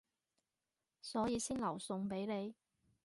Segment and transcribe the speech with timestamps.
[1.03, 2.55] 所以先留餸畀你